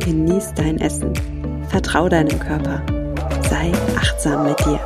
[0.00, 1.12] genieß dein Essen,
[1.68, 2.84] vertrau deinem Körper,
[3.48, 4.80] sei achtsam mit dir.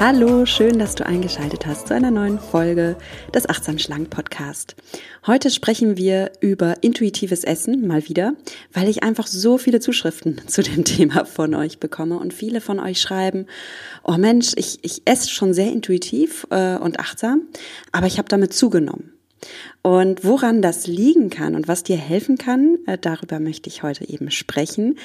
[0.00, 2.96] Hallo, schön, dass du eingeschaltet hast zu einer neuen Folge
[3.32, 4.74] des Achtsam Schlank Podcast.
[5.26, 8.32] Heute sprechen wir über intuitives Essen mal wieder,
[8.72, 12.80] weil ich einfach so viele Zuschriften zu dem Thema von euch bekomme und viele von
[12.80, 13.46] euch schreiben,
[14.02, 17.42] oh Mensch, ich, ich esse schon sehr intuitiv äh, und achtsam,
[17.92, 19.11] aber ich habe damit zugenommen.
[19.82, 24.08] Und woran das liegen kann und was dir helfen kann, äh, darüber möchte ich heute
[24.08, 24.96] eben sprechen,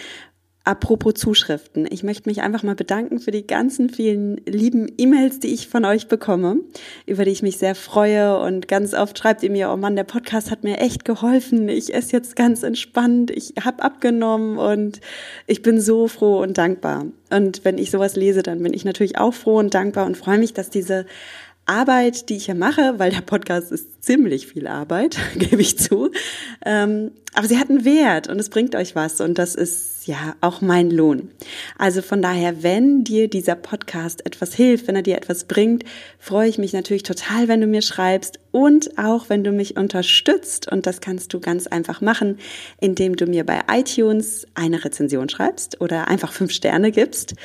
[0.68, 1.88] Apropos Zuschriften.
[1.90, 5.86] Ich möchte mich einfach mal bedanken für die ganzen vielen lieben E-Mails, die ich von
[5.86, 6.58] euch bekomme,
[7.06, 8.38] über die ich mich sehr freue.
[8.38, 11.70] Und ganz oft schreibt ihr mir, oh Mann, der Podcast hat mir echt geholfen.
[11.70, 13.32] Ich esse jetzt ganz entspannt.
[13.32, 15.00] Ich habe abgenommen und
[15.46, 17.06] ich bin so froh und dankbar.
[17.30, 20.38] Und wenn ich sowas lese, dann bin ich natürlich auch froh und dankbar und freue
[20.38, 21.06] mich, dass diese
[21.68, 26.12] Arbeit, die ich hier mache, weil der Podcast ist ziemlich viel Arbeit, gebe ich zu.
[26.66, 30.36] Ähm, aber sie hat einen Wert und es bringt euch was und das ist ja
[30.42, 31.30] auch mein Lohn.
[31.78, 35.84] Also von daher, wenn dir dieser Podcast etwas hilft, wenn er dir etwas bringt,
[36.18, 40.72] freue ich mich natürlich total, wenn du mir schreibst und auch wenn du mich unterstützt
[40.72, 42.40] und das kannst du ganz einfach machen,
[42.80, 47.36] indem du mir bei iTunes eine Rezension schreibst oder einfach fünf Sterne gibst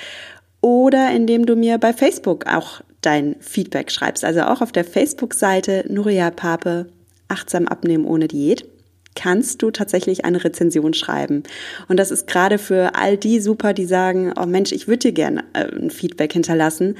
[0.62, 4.24] oder indem du mir bei Facebook auch dein Feedback schreibst.
[4.24, 6.86] Also auch auf der Facebook-Seite Nuria Pape
[7.28, 8.66] Achtsam abnehmen ohne Diät
[9.14, 11.42] kannst du tatsächlich eine Rezension schreiben.
[11.88, 15.12] Und das ist gerade für all die super, die sagen, oh Mensch, ich würde dir
[15.12, 16.96] gerne äh, ein Feedback hinterlassen,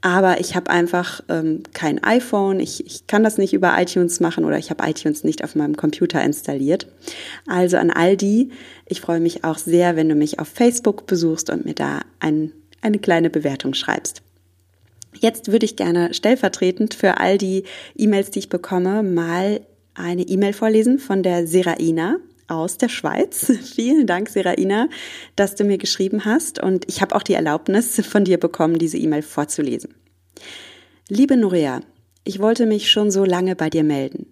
[0.00, 4.44] aber ich habe einfach ähm, kein iPhone, ich, ich kann das nicht über iTunes machen
[4.44, 6.86] oder ich habe iTunes nicht auf meinem Computer installiert.
[7.46, 8.50] Also an all die,
[8.86, 12.52] ich freue mich auch sehr, wenn du mich auf Facebook besuchst und mir da ein,
[12.82, 14.20] eine kleine Bewertung schreibst.
[15.20, 17.64] Jetzt würde ich gerne stellvertretend für all die
[17.96, 19.60] E-Mails, die ich bekomme, mal
[19.94, 22.16] eine E-Mail vorlesen von der Seraina
[22.48, 23.52] aus der Schweiz.
[23.74, 24.88] Vielen Dank, Seraina,
[25.36, 28.98] dass du mir geschrieben hast und ich habe auch die Erlaubnis von dir bekommen, diese
[28.98, 29.94] E-Mail vorzulesen.
[31.08, 31.80] Liebe Nuria,
[32.24, 34.26] ich wollte mich schon so lange bei dir melden.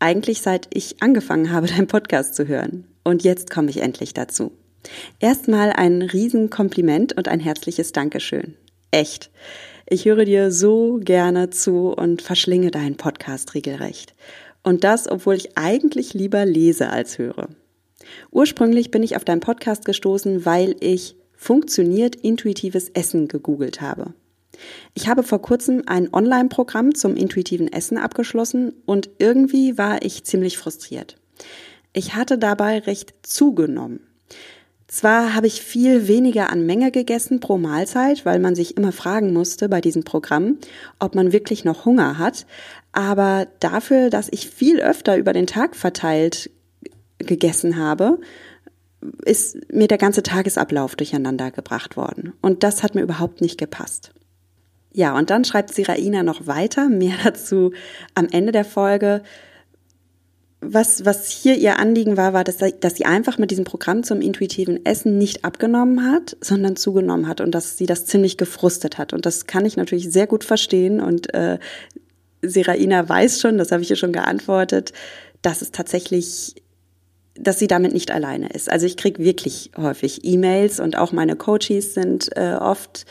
[0.00, 2.84] Eigentlich seit ich angefangen habe, deinen Podcast zu hören.
[3.04, 4.52] Und jetzt komme ich endlich dazu.
[5.18, 8.54] Erstmal ein Riesenkompliment und ein herzliches Dankeschön.
[8.90, 9.30] Echt.
[9.90, 14.14] Ich höre dir so gerne zu und verschlinge deinen Podcast regelrecht.
[14.62, 17.48] Und das, obwohl ich eigentlich lieber lese als höre.
[18.30, 24.12] Ursprünglich bin ich auf deinen Podcast gestoßen, weil ich funktioniert intuitives Essen gegoogelt habe.
[24.92, 30.58] Ich habe vor kurzem ein Online-Programm zum intuitiven Essen abgeschlossen und irgendwie war ich ziemlich
[30.58, 31.16] frustriert.
[31.94, 34.07] Ich hatte dabei recht zugenommen.
[34.88, 39.34] Zwar habe ich viel weniger an Menge gegessen pro Mahlzeit, weil man sich immer fragen
[39.34, 40.56] musste bei diesem Programm,
[40.98, 42.46] ob man wirklich noch Hunger hat,
[42.92, 46.50] aber dafür, dass ich viel öfter über den Tag verteilt
[47.18, 48.18] gegessen habe,
[49.24, 52.32] ist mir der ganze Tagesablauf durcheinander gebracht worden.
[52.40, 54.12] Und das hat mir überhaupt nicht gepasst.
[54.92, 57.72] Ja, und dann schreibt Siraina noch weiter, mehr dazu
[58.14, 59.22] am Ende der Folge
[60.60, 64.20] was, was hier ihr Anliegen war, war, dass, dass sie einfach mit diesem Programm zum
[64.20, 69.12] intuitiven Essen nicht abgenommen hat, sondern zugenommen hat und dass sie das ziemlich gefrustet hat.
[69.12, 71.00] Und das kann ich natürlich sehr gut verstehen.
[71.00, 71.58] Und äh,
[72.42, 74.92] Seraina weiß schon, das habe ich ihr schon geantwortet,
[75.42, 76.56] dass es tatsächlich
[77.40, 78.68] dass sie damit nicht alleine ist.
[78.68, 83.06] Also ich kriege wirklich häufig E-Mails und auch meine Coaches sind äh, oft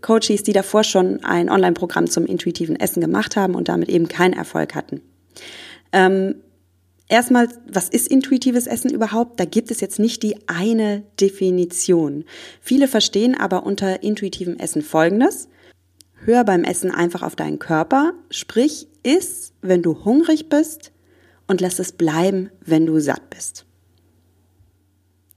[0.00, 4.32] Coaches, die davor schon ein Online-Programm zum intuitiven Essen gemacht haben und damit eben keinen
[4.32, 5.02] Erfolg hatten.
[5.92, 6.34] Ähm,
[7.08, 9.40] Erstmal, was ist intuitives Essen überhaupt?
[9.40, 12.24] Da gibt es jetzt nicht die eine Definition.
[12.60, 15.48] Viele verstehen aber unter intuitivem Essen Folgendes.
[16.24, 20.92] Hör beim Essen einfach auf deinen Körper, sprich, iss, wenn du hungrig bist
[21.46, 23.64] und lass es bleiben, wenn du satt bist.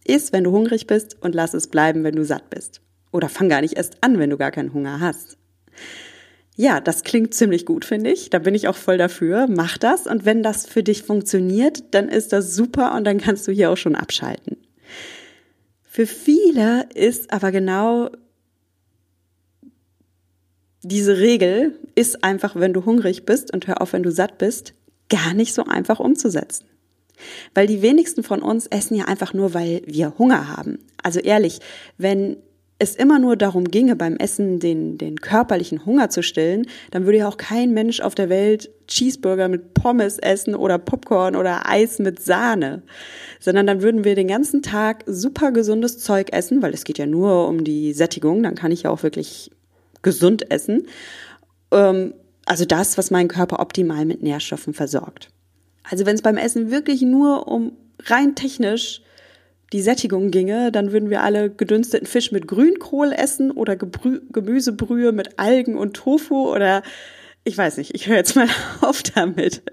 [0.06, 2.82] Iss, wenn du hungrig bist und lass es bleiben, wenn du satt bist.
[3.12, 5.38] Oder fang gar nicht erst an, wenn du gar keinen Hunger hast.
[6.58, 8.30] Ja, das klingt ziemlich gut, finde ich.
[8.30, 9.48] Da bin ich auch voll dafür.
[9.50, 10.06] Mach das.
[10.06, 13.72] Und wenn das für dich funktioniert, dann ist das super und dann kannst du hier
[13.72, 14.58] auch schon abschalten.
[15.82, 18.10] Für viele ist aber genau
[20.84, 24.74] diese Regel ist einfach, wenn du hungrig bist und hör auf, wenn du satt bist,
[25.10, 26.66] gar nicht so einfach umzusetzen.
[27.54, 30.80] Weil die wenigsten von uns essen ja einfach nur, weil wir Hunger haben.
[31.04, 31.60] Also ehrlich,
[31.98, 32.38] wenn
[32.82, 37.20] es immer nur darum ginge, beim Essen den, den körperlichen Hunger zu stillen, dann würde
[37.20, 42.00] ja auch kein Mensch auf der Welt Cheeseburger mit Pommes essen oder Popcorn oder Eis
[42.00, 42.82] mit Sahne,
[43.40, 47.06] sondern dann würden wir den ganzen Tag super gesundes Zeug essen, weil es geht ja
[47.06, 49.52] nur um die Sättigung, dann kann ich ja auch wirklich
[50.02, 50.88] gesund essen.
[51.72, 55.30] Ähm, also das, was meinen Körper optimal mit Nährstoffen versorgt.
[55.84, 57.74] Also wenn es beim Essen wirklich nur um
[58.06, 59.04] rein technisch
[59.74, 65.12] die Sättigung ginge, dann würden wir alle gedünsteten Fisch mit Grünkohl essen oder Gebrü Gemüsebrühe
[65.12, 66.84] mit Algen und Tofu oder
[67.44, 68.48] ich weiß nicht, ich höre jetzt mal
[68.82, 69.64] auf damit.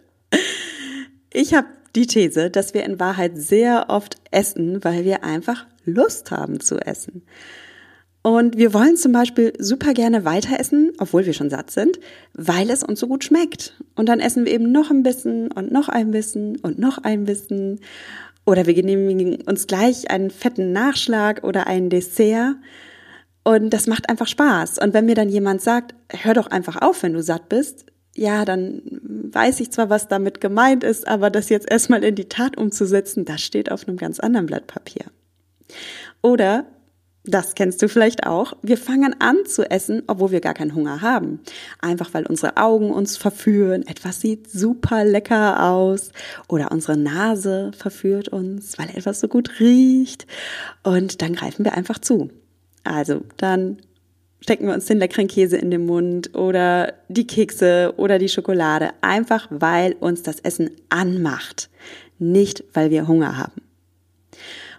[1.33, 6.31] Ich habe die These, dass wir in Wahrheit sehr oft essen, weil wir einfach Lust
[6.31, 7.23] haben zu essen.
[8.23, 11.99] Und wir wollen zum Beispiel super gerne weiter essen, obwohl wir schon satt sind,
[12.35, 13.83] weil es uns so gut schmeckt.
[13.95, 17.25] Und dann essen wir eben noch ein bisschen und noch ein bisschen und noch ein
[17.25, 17.81] bisschen.
[18.49, 22.57] Oder wir genehmigen uns gleich einen fetten Nachschlag oder ein Dessert.
[23.45, 24.79] Und das macht einfach Spaß.
[24.79, 27.85] Und wenn mir dann jemand sagt, hör doch einfach auf, wenn du satt bist,
[28.17, 28.81] ja, dann
[29.33, 33.27] weiß ich zwar, was damit gemeint ist, aber das jetzt erstmal in die Tat umzusetzen,
[33.27, 35.05] das steht auf einem ganz anderen Blatt Papier.
[36.23, 36.65] Oder
[37.29, 38.55] das kennst du vielleicht auch.
[38.63, 41.41] Wir fangen an zu essen, obwohl wir gar keinen Hunger haben.
[41.81, 43.87] Einfach weil unsere Augen uns verführen.
[43.87, 46.11] Etwas sieht super lecker aus.
[46.49, 50.27] Oder unsere Nase verführt uns, weil etwas so gut riecht.
[50.83, 52.31] Und dann greifen wir einfach zu.
[52.83, 53.79] Also dann
[54.41, 58.91] stecken wir uns den leckeren Käse in den Mund oder die Kekse oder die Schokolade.
[59.03, 61.69] Einfach weil uns das Essen anmacht.
[62.19, 63.68] Nicht weil wir Hunger haben.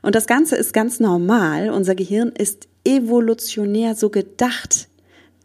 [0.02, 1.70] Und das Ganze ist ganz normal.
[1.70, 4.88] Unser Gehirn ist evolutionär so gedacht,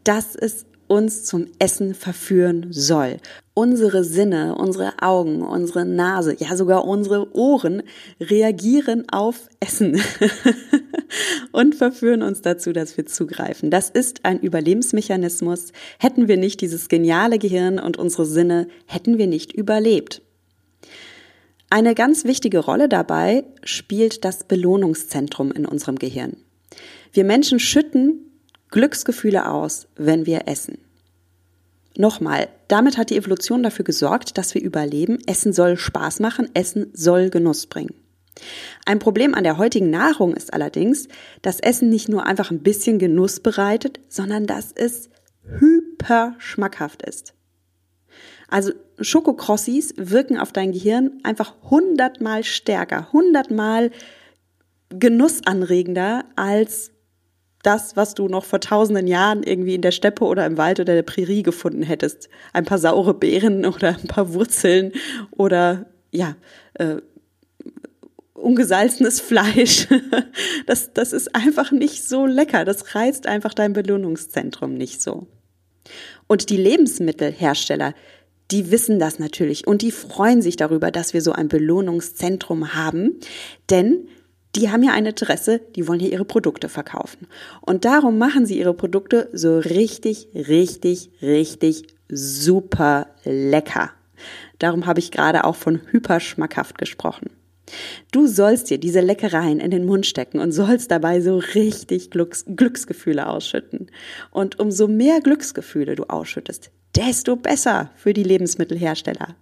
[0.05, 3.17] dass es uns zum Essen verführen soll.
[3.55, 7.83] Unsere Sinne, unsere Augen, unsere Nase, ja sogar unsere Ohren
[8.21, 10.01] reagieren auf Essen
[11.53, 13.71] und verführen uns dazu, dass wir zugreifen.
[13.71, 15.73] Das ist ein Überlebensmechanismus.
[15.99, 20.24] Hätten wir nicht dieses geniale Gehirn und unsere Sinne, hätten wir nicht überlebt.
[21.71, 26.37] Eine ganz wichtige Rolle dabei spielt das Belohnungszentrum in unserem Gehirn.
[27.13, 28.21] Wir Menschen schütten
[28.71, 30.79] Glücksgefühle aus, wenn wir essen.
[31.97, 35.19] Nochmal, damit hat die Evolution dafür gesorgt, dass wir überleben.
[35.27, 37.95] Essen soll Spaß machen, Essen soll Genuss bringen.
[38.85, 41.07] Ein Problem an der heutigen Nahrung ist allerdings,
[41.43, 45.09] dass Essen nicht nur einfach ein bisschen Genuss bereitet, sondern dass es
[45.45, 47.35] hyper schmackhaft ist.
[48.49, 53.91] Also Schokokrossis wirken auf dein Gehirn einfach hundertmal stärker, hundertmal
[54.91, 56.93] genussanregender als
[57.63, 60.95] das, was du noch vor tausenden Jahren irgendwie in der Steppe oder im Wald oder
[60.95, 62.29] der Prärie gefunden hättest.
[62.53, 64.93] Ein paar saure Beeren oder ein paar Wurzeln
[65.31, 66.37] oder ja,
[66.75, 66.97] äh,
[68.35, 69.89] ungesalzenes Fleisch.
[70.67, 72.65] Das, das ist einfach nicht so lecker.
[72.65, 75.27] Das reizt einfach dein Belohnungszentrum nicht so.
[76.27, 77.95] Und die Lebensmittelhersteller,
[78.51, 83.19] die wissen das natürlich und die freuen sich darüber, dass wir so ein Belohnungszentrum haben,
[83.71, 84.09] denn
[84.55, 87.27] die haben ja ein Interesse, die wollen hier ihre Produkte verkaufen.
[87.61, 93.91] Und darum machen sie ihre Produkte so richtig, richtig, richtig super lecker.
[94.59, 97.31] Darum habe ich gerade auch von hyperschmackhaft gesprochen.
[98.13, 102.45] Du sollst dir diese Leckereien in den Mund stecken und sollst dabei so richtig Glücks
[102.47, 103.91] Glücksgefühle ausschütten.
[104.31, 109.37] Und umso mehr Glücksgefühle du ausschüttest, desto besser für die Lebensmittelhersteller.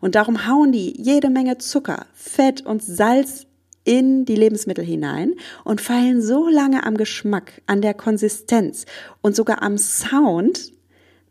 [0.00, 3.46] Und darum hauen die jede Menge Zucker, Fett und Salz
[3.84, 5.34] in die Lebensmittel hinein
[5.64, 8.84] und feilen so lange am Geschmack, an der Konsistenz
[9.22, 10.72] und sogar am Sound,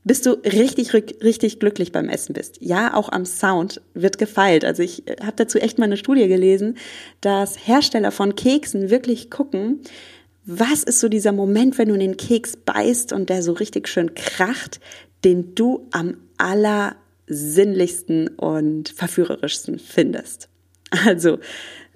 [0.06, 2.58] bis du richtig, richtig glücklich beim Essen bist.
[2.62, 4.64] Ja, auch am Sound wird gefeilt.
[4.64, 6.78] Also ich äh, habe dazu echt mal eine Studie gelesen,
[7.22, 9.82] dass Hersteller von Keksen wirklich gucken,
[10.46, 13.88] was ist so dieser Moment, wenn du in den Keks beißt und der so richtig
[13.88, 14.80] schön kracht,
[15.26, 20.48] den du am allersinnlichsten und verführerischsten findest.
[21.06, 21.40] Also,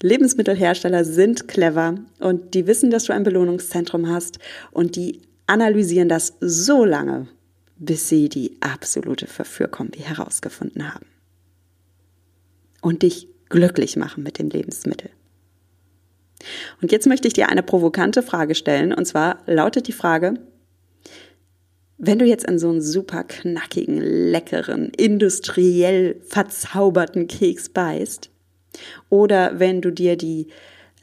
[0.02, 4.40] Lebensmittelhersteller sind clever und die wissen, dass du ein Belohnungszentrum hast
[4.72, 7.28] und die analysieren das so lange,
[7.78, 11.06] bis sie die absolute Verführkombi herausgefunden haben.
[12.82, 15.12] Und dich glücklich machen mit dem Lebensmittel.
[16.82, 20.36] Und jetzt möchte ich dir eine provokante Frage stellen, und zwar lautet die Frage,
[22.00, 28.32] wenn du jetzt in so einen super knackigen, leckeren, industriell verzauberten Keks beißt,
[29.10, 30.48] oder wenn du dir die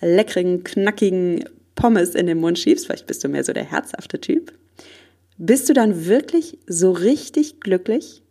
[0.00, 4.53] leckeren, knackigen Pommes in den Mund schiebst, vielleicht bist du mehr so der herzhafte Typ,
[5.37, 8.23] bist du dann wirklich so richtig glücklich?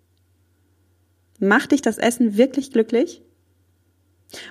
[1.40, 3.22] Macht dich das Essen wirklich glücklich?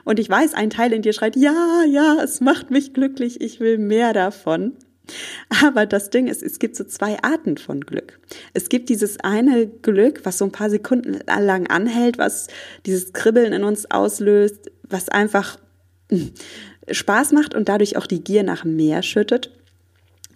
[0.04, 3.58] Und ich weiß, ein Teil in dir schreit, ja, ja, es macht mich glücklich, ich
[3.58, 4.74] will mehr davon.
[5.62, 8.18] Aber das Ding ist, es gibt so zwei Arten von Glück.
[8.54, 12.48] Es gibt dieses eine Glück, was so ein paar Sekunden lang anhält, was
[12.86, 15.58] dieses Kribbeln in uns auslöst, was einfach
[16.10, 16.32] hm,
[16.90, 19.50] Spaß macht und dadurch auch die Gier nach mehr schüttet.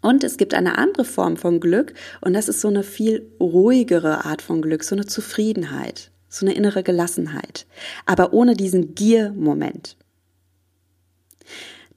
[0.00, 4.24] Und es gibt eine andere Form von Glück und das ist so eine viel ruhigere
[4.24, 7.66] Art von Glück, so eine Zufriedenheit, so eine innere Gelassenheit,
[8.06, 9.96] aber ohne diesen Gier-Moment.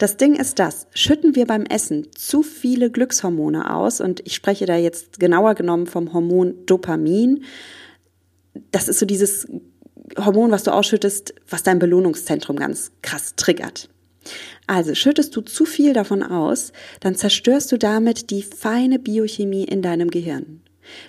[0.01, 4.65] Das Ding ist das, schütten wir beim Essen zu viele Glückshormone aus und ich spreche
[4.65, 7.43] da jetzt genauer genommen vom Hormon Dopamin.
[8.71, 9.47] Das ist so dieses
[10.17, 13.89] Hormon, was du ausschüttest, was dein Belohnungszentrum ganz krass triggert.
[14.65, 19.83] Also schüttest du zu viel davon aus, dann zerstörst du damit die feine Biochemie in
[19.83, 20.63] deinem Gehirn.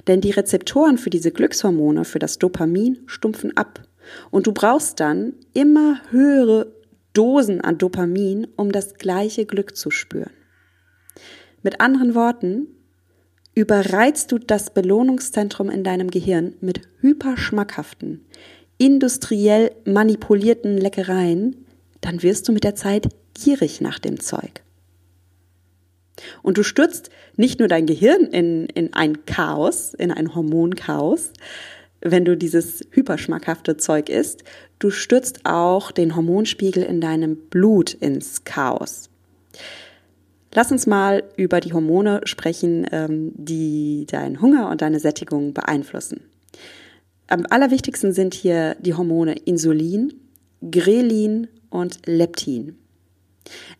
[0.06, 3.88] Denn die Rezeptoren für diese Glückshormone, für das Dopamin, stumpfen ab.
[4.30, 6.81] Und du brauchst dann immer höhere
[7.12, 10.32] Dosen an Dopamin, um das gleiche Glück zu spüren.
[11.62, 12.68] Mit anderen Worten,
[13.54, 18.24] überreizt du das Belohnungszentrum in deinem Gehirn mit hyperschmackhaften,
[18.78, 21.66] industriell manipulierten Leckereien,
[22.00, 24.62] dann wirst du mit der Zeit gierig nach dem Zeug.
[26.42, 31.32] Und du stürzt nicht nur dein Gehirn in, in ein Chaos, in ein Hormonchaos,
[32.02, 34.44] wenn du dieses hyperschmackhafte Zeug isst,
[34.78, 39.08] du stürzt auch den Hormonspiegel in deinem Blut ins Chaos.
[40.54, 46.20] Lass uns mal über die Hormone sprechen, ähm, die deinen Hunger und deine Sättigung beeinflussen.
[47.28, 50.12] Am allerwichtigsten sind hier die Hormone Insulin,
[50.70, 52.76] Grelin und Leptin.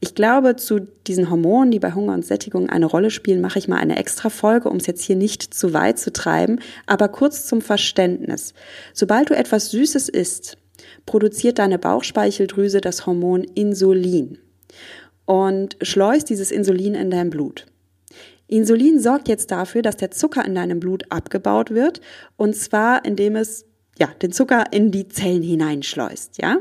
[0.00, 3.68] Ich glaube, zu diesen Hormonen, die bei Hunger und Sättigung eine Rolle spielen, mache ich
[3.68, 6.60] mal eine extra Folge, um es jetzt hier nicht zu weit zu treiben.
[6.86, 8.54] Aber kurz zum Verständnis.
[8.92, 10.56] Sobald du etwas Süßes isst,
[11.06, 14.38] produziert deine Bauchspeicheldrüse das Hormon Insulin
[15.24, 17.66] und schleust dieses Insulin in dein Blut.
[18.48, 22.00] Insulin sorgt jetzt dafür, dass der Zucker in deinem Blut abgebaut wird
[22.36, 23.64] und zwar indem es
[23.98, 26.58] ja, den Zucker in die Zellen hineinschleust, ja?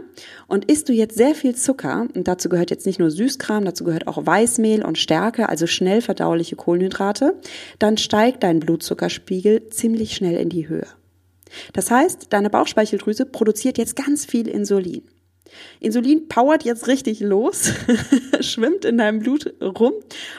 [0.48, 3.86] Und isst du jetzt sehr viel Zucker, und dazu gehört jetzt nicht nur Süßkram, dazu
[3.86, 7.40] gehört auch Weißmehl und Stärke, also schnell verdauliche Kohlenhydrate,
[7.80, 10.88] dann steigt dein Blutzuckerspiegel ziemlich schnell in die Höhe.
[11.74, 15.04] Das heißt, deine Bauchspeicheldrüse produziert jetzt ganz viel Insulin.
[15.80, 17.74] Insulin powert jetzt richtig los,
[18.42, 19.94] schwimmt in deinem Blut rum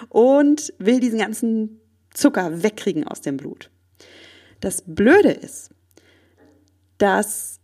[0.08, 1.80] und will diesen ganzen
[2.12, 3.70] Zucker wegkriegen aus dem Blut.
[4.60, 5.70] Das Blöde ist,
[7.02, 7.58] dass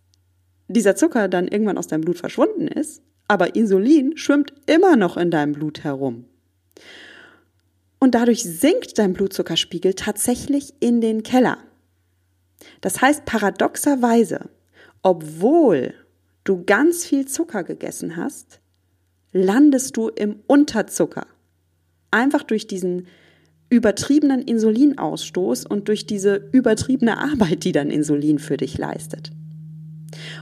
[0.67, 5.31] dieser Zucker dann irgendwann aus deinem Blut verschwunden ist, aber Insulin schwimmt immer noch in
[5.31, 6.25] deinem Blut herum.
[8.01, 11.59] Und dadurch sinkt dein Blutzuckerspiegel tatsächlich in den Keller.
[12.81, 14.51] Das heißt paradoxerweise,
[15.03, 15.95] obwohl
[16.43, 18.59] du ganz viel Zucker gegessen hast,
[19.31, 21.29] landest du im Unterzucker.
[22.11, 23.07] Einfach durch diesen
[23.71, 29.31] übertriebenen Insulinausstoß und durch diese übertriebene Arbeit, die dann Insulin für dich leistet.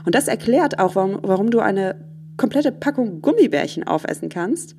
[0.05, 2.07] Und das erklärt auch, warum, warum du eine
[2.37, 4.75] komplette Packung Gummibärchen aufessen kannst.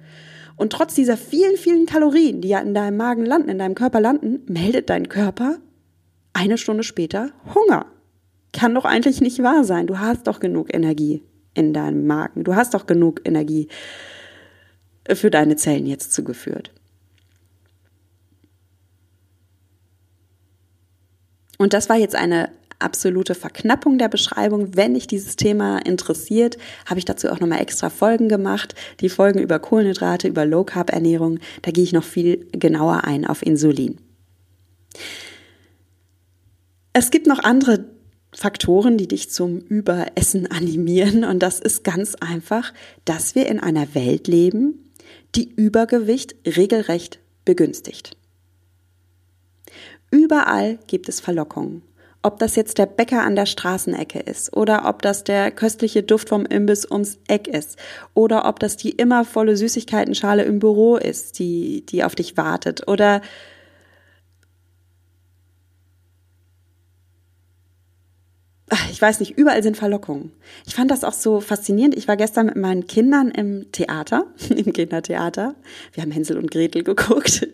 [0.56, 4.00] Und trotz dieser vielen, vielen Kalorien, die ja in deinem Magen landen, in deinem Körper
[4.00, 5.58] landen, meldet dein Körper
[6.32, 7.86] eine Stunde später Hunger.
[8.52, 9.86] Kann doch eigentlich nicht wahr sein.
[9.86, 11.22] Du hast doch genug Energie
[11.54, 12.44] in deinem Magen.
[12.44, 13.68] Du hast doch genug Energie
[15.12, 16.72] für deine Zellen jetzt zugeführt.
[21.58, 24.76] Und das war jetzt eine absolute Verknappung der Beschreibung.
[24.76, 28.74] Wenn dich dieses Thema interessiert, habe ich dazu auch nochmal extra Folgen gemacht.
[29.00, 31.40] Die Folgen über Kohlenhydrate, über Low Carb Ernährung.
[31.62, 33.98] Da gehe ich noch viel genauer ein auf Insulin.
[36.92, 37.84] Es gibt noch andere
[38.32, 41.24] Faktoren, die dich zum Überessen animieren.
[41.24, 42.72] Und das ist ganz einfach,
[43.04, 44.92] dass wir in einer Welt leben,
[45.34, 48.17] die Übergewicht regelrecht begünstigt.
[50.10, 51.82] Überall gibt es Verlockungen.
[52.22, 56.28] Ob das jetzt der Bäcker an der Straßenecke ist oder ob das der köstliche Duft
[56.28, 57.78] vom Imbiss ums Eck ist
[58.12, 62.88] oder ob das die immer volle Süßigkeitenschale im Büro ist, die, die auf dich wartet
[62.88, 63.22] oder
[68.90, 70.32] ich weiß nicht, überall sind Verlockungen.
[70.66, 71.96] Ich fand das auch so faszinierend.
[71.96, 75.54] Ich war gestern mit meinen Kindern im Theater, im Kindertheater.
[75.92, 77.48] Wir haben Hänsel und Gretel geguckt.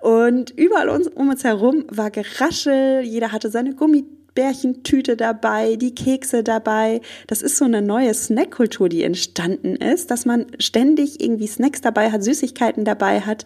[0.00, 3.02] Und überall um uns herum war Geraschel.
[3.02, 7.00] Jeder hatte seine Gummibärchentüte dabei, die Kekse dabei.
[7.26, 12.10] Das ist so eine neue Snackkultur, die entstanden ist, dass man ständig irgendwie Snacks dabei
[12.10, 13.44] hat, Süßigkeiten dabei hat.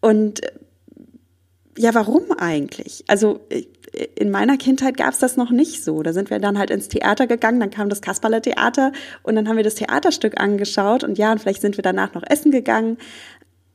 [0.00, 0.40] Und
[1.76, 3.04] ja, warum eigentlich?
[3.06, 3.40] Also
[4.16, 6.02] in meiner Kindheit gab es das noch nicht so.
[6.02, 8.92] Da sind wir dann halt ins Theater gegangen, dann kam das Kasperle Theater
[9.22, 12.24] und dann haben wir das Theaterstück angeschaut und ja, und vielleicht sind wir danach noch
[12.28, 12.98] essen gegangen.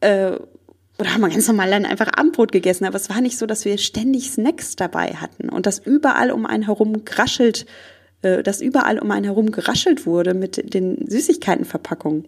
[0.01, 0.38] Äh,
[1.00, 2.86] oder haben wir ganz normal dann einfach Abendbrot gegessen.
[2.86, 6.46] Aber es war nicht so, dass wir ständig Snacks dabei hatten und dass überall um
[6.46, 7.65] einen herum geraschelt,
[8.22, 12.25] äh, dass überall um einen herum geraschelt wurde mit den Süßigkeitenverpackungen.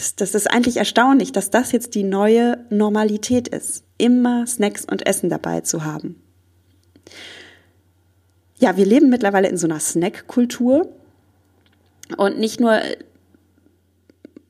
[0.00, 5.06] Das, das ist eigentlich erstaunlich, dass das jetzt die neue Normalität ist, immer Snacks und
[5.06, 6.22] Essen dabei zu haben.
[8.58, 10.90] Ja, wir leben mittlerweile in so einer Snack-Kultur
[12.16, 12.80] und nicht nur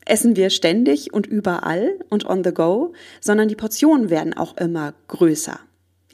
[0.04, 4.94] essen wir ständig und überall und on the go, sondern die Portionen werden auch immer
[5.08, 5.58] größer.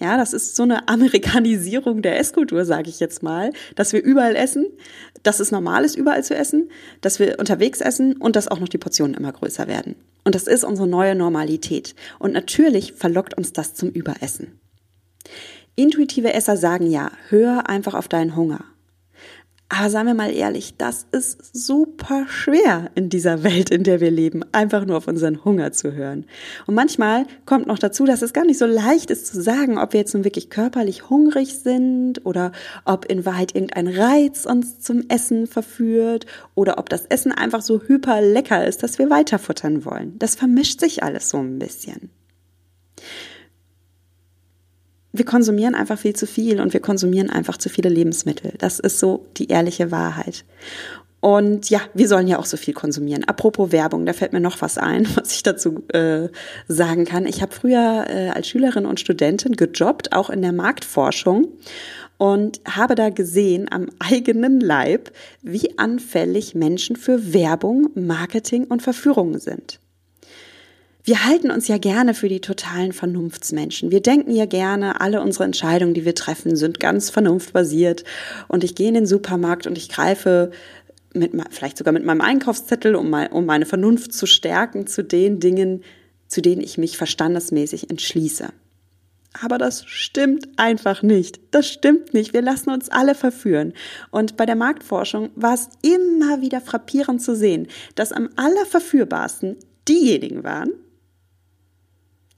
[0.01, 4.37] Ja, das ist so eine Amerikanisierung der Esskultur, sage ich jetzt mal, dass wir überall
[4.37, 4.67] essen,
[5.23, 8.69] dass es normal ist, überall zu essen, dass wir unterwegs essen und dass auch noch
[8.69, 9.97] die Portionen immer größer werden.
[10.25, 11.95] Und das ist unsere neue Normalität.
[12.19, 14.61] Und natürlich verlockt uns das zum Überessen.
[15.77, 18.65] Intuitive Esser sagen ja, hör einfach auf deinen Hunger.
[19.69, 24.13] Aber sagen wir mal ehrlich, das ist super schwer in dieser Welt, in der wir
[24.13, 26.25] leben, einfach nur auf unseren Hunger zu hören.
[26.67, 29.93] Und manchmal kommt noch dazu, dass es gar nicht so leicht ist zu sagen, ob
[29.93, 32.53] wir jetzt nun wirklich körperlich hungrig sind oder
[32.85, 37.83] ob in Wahrheit irgendein Reiz uns zum Essen verführt oder ob das Essen einfach so
[37.83, 40.17] hyper lecker ist, dass wir weiterfuttern wollen.
[40.21, 42.11] Das vermischt sich alles so ein bisschen
[45.19, 48.53] wir konsumieren einfach viel zu viel und wir konsumieren einfach zu viele Lebensmittel.
[48.59, 50.45] Das ist so die ehrliche Wahrheit.
[51.21, 53.25] Und ja, wir sollen ja auch so viel konsumieren.
[53.25, 56.29] Apropos Werbung, da fällt mir noch was ein, was ich dazu äh,
[56.69, 57.27] sagen kann.
[57.27, 61.49] Ich habe früher äh, als Schülerin und Studentin gejobbt, auch in der Marktforschung
[62.19, 65.11] und habe da gesehen am eigenen Leib,
[65.43, 69.81] wie anfällig Menschen für Werbung, Marketing und Verführung sind.
[71.07, 73.93] Wir halten uns ja gerne für die totalen Vernunftsmenschen.
[73.93, 78.03] Wir denken ja gerne, alle unsere Entscheidungen, die wir treffen, sind ganz vernunftbasiert.
[78.49, 80.51] Und ich gehe in den Supermarkt und ich greife
[81.15, 85.39] mit, vielleicht sogar mit meinem Einkaufszettel, um, mein, um meine Vernunft zu stärken, zu den
[85.39, 85.85] Dingen,
[86.27, 88.49] zu denen ich mich verstandesmäßig entschließe.
[89.41, 91.39] Aber das stimmt einfach nicht.
[91.53, 92.35] Das stimmt nicht.
[92.35, 93.75] Wir lassen uns alle verführen.
[94.11, 99.55] Und bei der Marktforschung war es immer wieder frappierend zu sehen, dass am allerverführbarsten
[99.87, 100.73] diejenigen waren,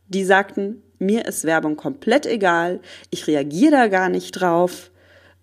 [0.09, 4.91] die sagten, mir ist Werbung komplett egal, ich reagiere da gar nicht drauf,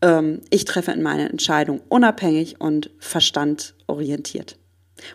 [0.01, 4.57] ähm, ich treffe in meine Entscheidung unabhängig und verstandorientiert.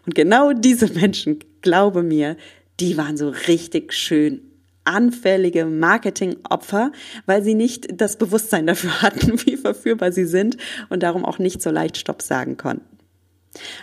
[0.07, 2.37] Und genau diese Menschen, glaube mir,
[2.79, 4.43] die waren so richtig schön
[4.85, 6.91] anfällige Marketingopfer,
[7.27, 10.57] weil sie nicht das Bewusstsein dafür hatten, wie verführbar sie sind
[10.89, 12.99] und darum auch nicht so leicht Stopp sagen konnten.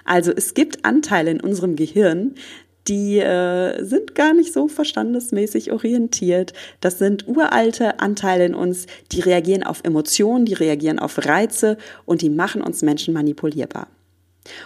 [0.05, 2.35] Also es gibt Anteile in unserem Gehirn,
[2.87, 6.53] die äh, sind gar nicht so verstandesmäßig orientiert.
[6.81, 12.21] Das sind uralte Anteile in uns, die reagieren auf Emotionen, die reagieren auf Reize und
[12.21, 13.87] die machen uns Menschen manipulierbar.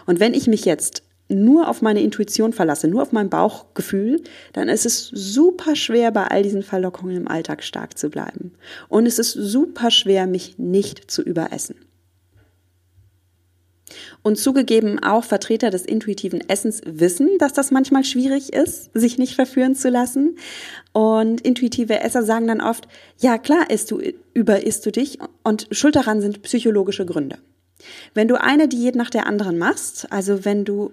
[0.05, 4.21] Und wenn ich mich jetzt nur auf meine Intuition verlasse, nur auf mein Bauchgefühl,
[4.53, 8.53] dann ist es super schwer, bei all diesen Verlockungen im Alltag stark zu bleiben.
[8.89, 11.75] Und es ist super schwer, mich nicht zu überessen.
[14.23, 19.33] Und zugegeben, auch Vertreter des intuitiven Essens wissen, dass das manchmal schwierig ist, sich nicht
[19.33, 20.37] verführen zu lassen.
[20.93, 23.99] Und intuitive Esser sagen dann oft, ja klar isst du,
[24.33, 27.39] überisst du dich und schuld daran sind psychologische Gründe.
[28.13, 30.91] Wenn du eine Diät nach der anderen machst, also wenn du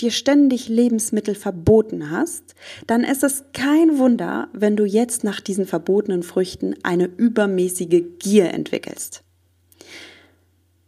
[0.00, 2.54] dir ständig Lebensmittel verboten hast,
[2.86, 8.52] dann ist es kein Wunder, wenn du jetzt nach diesen verbotenen Früchten eine übermäßige Gier
[8.52, 9.22] entwickelst.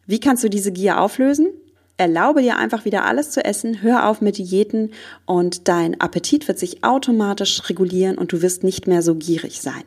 [0.06, 1.48] Wie kannst du diese Gier auflösen?
[1.96, 4.92] Erlaube dir einfach wieder alles zu essen, hör auf mit Diäten
[5.26, 9.84] und dein Appetit wird sich automatisch regulieren und du wirst nicht mehr so gierig sein.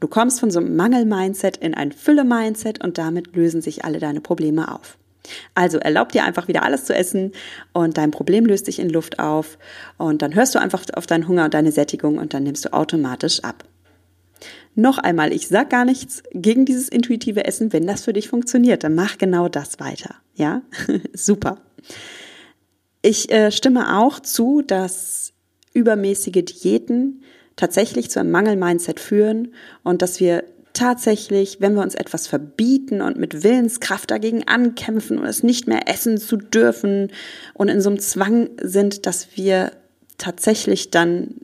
[0.00, 4.20] Du kommst von so einem Mangel-Mindset in ein Fülle-Mindset und damit lösen sich alle deine
[4.20, 4.98] Probleme auf.
[5.54, 7.32] Also erlaub dir einfach wieder alles zu essen
[7.72, 9.58] und dein Problem löst sich in Luft auf
[9.96, 12.72] und dann hörst du einfach auf deinen Hunger und deine Sättigung und dann nimmst du
[12.72, 13.64] automatisch ab.
[14.74, 17.72] Noch einmal, ich sag gar nichts gegen dieses intuitive Essen.
[17.72, 20.14] Wenn das für dich funktioniert, dann mach genau das weiter.
[20.34, 20.62] Ja,
[21.12, 21.58] super.
[23.02, 25.32] Ich äh, stimme auch zu, dass
[25.72, 27.22] übermäßige Diäten
[27.56, 33.16] tatsächlich zu einem Mangel-Mindset führen und dass wir tatsächlich, wenn wir uns etwas verbieten und
[33.16, 37.10] mit Willenskraft dagegen ankämpfen und es nicht mehr essen zu dürfen
[37.54, 39.72] und in so einem Zwang sind, dass wir
[40.16, 41.34] tatsächlich dann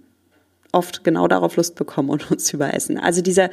[0.77, 2.99] oft genau darauf Lust bekommen und uns überessen.
[2.99, 3.51] Also dieser,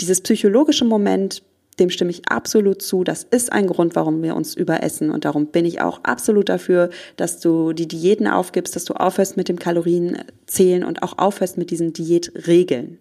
[0.00, 1.42] dieses psychologische Moment,
[1.78, 3.04] dem stimme ich absolut zu.
[3.04, 5.10] Das ist ein Grund, warum wir uns überessen.
[5.10, 9.36] Und darum bin ich auch absolut dafür, dass du die Diäten aufgibst, dass du aufhörst
[9.36, 12.98] mit dem Kalorienzählen und auch aufhörst mit diesen Diätregeln.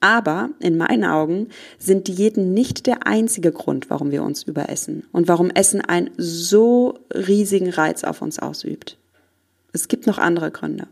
[0.00, 5.28] Aber in meinen Augen sind Diäten nicht der einzige Grund, warum wir uns überessen und
[5.28, 8.96] warum Essen einen so riesigen Reiz auf uns ausübt.
[9.72, 10.88] Es gibt noch andere Gründe.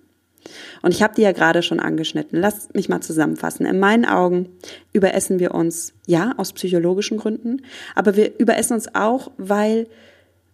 [0.83, 2.41] Und ich habe die ja gerade schon angeschnitten.
[2.41, 3.67] Lass mich mal zusammenfassen.
[3.67, 4.49] In meinen Augen
[4.93, 7.63] überessen wir uns, ja, aus psychologischen Gründen,
[7.95, 9.89] aber wir überessen uns auch, weil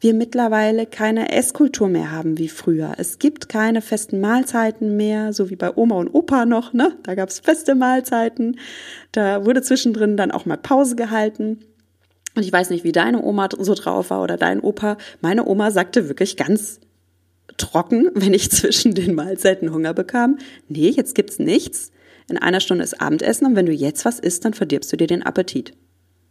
[0.00, 2.92] wir mittlerweile keine Esskultur mehr haben wie früher.
[2.98, 6.92] Es gibt keine festen Mahlzeiten mehr, so wie bei Oma und Opa noch, ne?
[7.04, 8.58] Da gab es feste Mahlzeiten.
[9.12, 11.60] Da wurde zwischendrin dann auch mal Pause gehalten.
[12.34, 14.98] Und ich weiß nicht, wie deine Oma so drauf war oder dein Opa.
[15.22, 16.80] Meine Oma sagte wirklich ganz
[17.57, 20.38] trocken, wenn ich zwischen den Mahlzeiten Hunger bekam.
[20.68, 21.90] Nee, jetzt gibt's nichts.
[22.28, 25.07] In einer Stunde ist Abendessen und wenn du jetzt was isst, dann verdirbst du dir
[25.07, 25.74] den Appetit.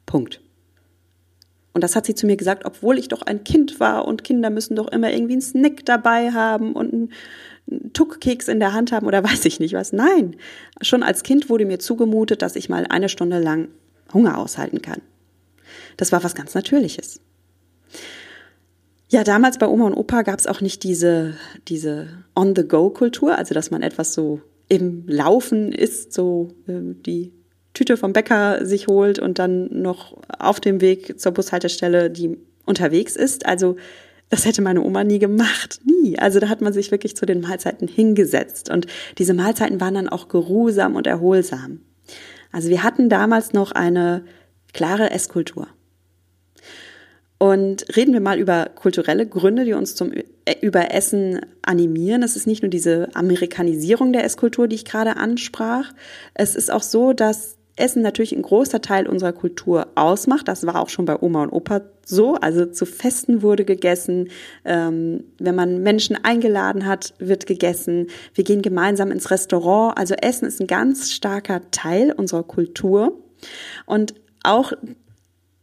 [0.06, 0.42] Punkt.
[1.74, 4.50] Und das hat sie zu mir gesagt, obwohl ich doch ein Kind war und Kinder
[4.50, 9.08] müssen doch immer irgendwie einen Snack dabei haben und einen Tuckkeks in der Hand haben
[9.08, 9.94] oder weiß ich nicht was.
[9.94, 10.36] Nein,
[10.82, 13.70] schon als Kind wurde mir zugemutet, dass ich mal eine Stunde lang
[14.14, 15.02] Hunger aushalten kann.
[15.98, 17.20] Das war was ganz Natürliches.
[19.14, 21.36] Ja, damals bei Oma und Opa gab es auch nicht diese,
[21.68, 27.32] diese On-the-Go-Kultur, also dass man etwas so im Laufen isst, so äh, die
[27.76, 33.16] Tüte vom Bäcker sich holt und dann noch auf dem Weg zur Bushaltestelle die unterwegs
[33.16, 33.46] ist.
[33.46, 33.76] Also
[34.30, 36.18] das hätte meine Oma nie gemacht, nie.
[36.18, 38.88] Also da hat man sich wirklich zu den Mahlzeiten hingesetzt und
[39.20, 41.82] diese Mahlzeiten waren dann auch geruhsam und erholsam.
[42.52, 44.26] Also wir hatten damals noch eine
[44.74, 45.68] klare Esskultur.
[47.38, 50.12] Und reden wir mal über kulturelle Gründe, die uns zum
[50.62, 52.24] Überessen animieren.
[52.24, 55.92] Es ist nicht nur diese Amerikanisierung der Esskultur, die ich gerade ansprach.
[56.34, 60.48] Es ist auch so, dass Essen natürlich ein großer Teil unserer Kultur ausmacht.
[60.48, 62.36] Das war auch schon bei Oma und Opa so.
[62.36, 64.30] Also zu Festen wurde gegessen.
[64.64, 68.08] Ähm, wenn man Menschen eingeladen hat, wird gegessen.
[68.36, 69.98] Wir gehen gemeinsam ins Restaurant.
[69.98, 73.20] Also Essen ist ein ganz starker Teil unserer Kultur.
[73.88, 74.74] Und auch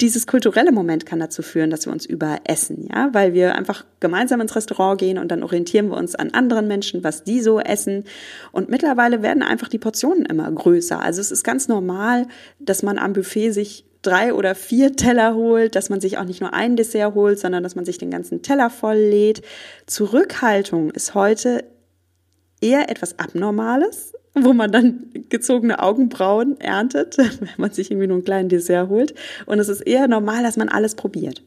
[0.00, 4.40] dieses kulturelle Moment kann dazu führen, dass wir uns überessen, ja, weil wir einfach gemeinsam
[4.40, 8.04] ins Restaurant gehen und dann orientieren wir uns an anderen Menschen, was die so essen.
[8.52, 11.00] Und mittlerweile werden einfach die Portionen immer größer.
[11.00, 12.26] Also es ist ganz normal,
[12.58, 16.40] dass man am Buffet sich drei oder vier Teller holt, dass man sich auch nicht
[16.40, 19.42] nur ein Dessert holt, sondern dass man sich den ganzen Teller voll lädt.
[19.86, 21.64] Zurückhaltung ist heute
[22.60, 28.24] eher etwas Abnormales, wo man dann gezogene Augenbrauen erntet, wenn man sich irgendwie nur einen
[28.24, 29.14] kleinen Dessert holt.
[29.46, 31.42] Und es ist eher normal, dass man alles probiert.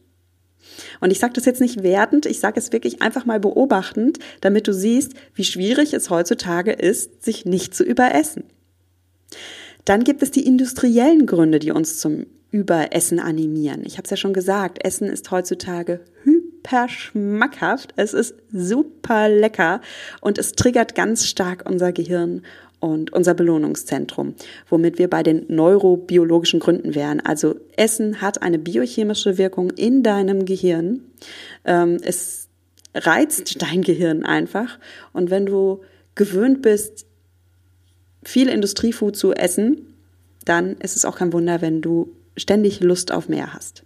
[1.00, 4.68] Und ich sage das jetzt nicht wertend, ich sage es wirklich einfach mal beobachtend, damit
[4.68, 8.44] du siehst, wie schwierig es heutzutage ist, sich nicht zu überessen.
[9.86, 13.84] Dann gibt es die industriellen Gründe, die uns zum Überessen animieren.
[13.84, 19.82] Ich habe es ja schon gesagt, Essen ist heutzutage hyper schmackhaft, es ist super lecker
[20.22, 22.44] und es triggert ganz stark unser Gehirn
[22.84, 24.36] und unser Belohnungszentrum,
[24.68, 27.22] womit wir bei den neurobiologischen Gründen wären.
[27.22, 31.00] Also Essen hat eine biochemische Wirkung in deinem Gehirn.
[31.64, 32.50] Ähm, es
[32.94, 34.80] reizt dein Gehirn einfach.
[35.14, 35.80] Und wenn du
[36.16, 37.06] gewöhnt bist,
[38.22, 39.96] viel Industriefood zu essen,
[40.44, 43.84] dann ist es auch kein Wunder, wenn du ständig Lust auf mehr hast.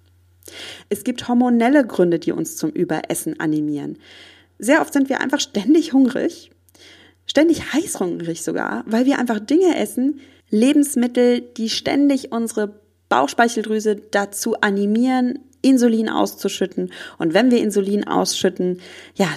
[0.89, 3.99] Es gibt hormonelle Gründe, die uns zum Überessen animieren.
[4.57, 6.49] Sehr oft sind wir einfach ständig hungrig
[7.27, 15.39] ständig heißhungrig sogar, weil wir einfach Dinge essen, Lebensmittel, die ständig unsere Bauchspeicheldrüse dazu animieren,
[15.61, 16.91] Insulin auszuschütten.
[17.17, 18.81] Und wenn wir Insulin ausschütten,
[19.15, 19.27] ja,